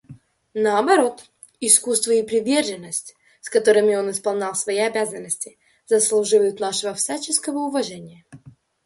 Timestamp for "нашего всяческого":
6.59-7.59